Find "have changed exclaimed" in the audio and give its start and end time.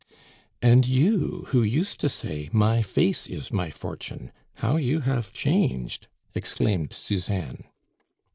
5.01-6.91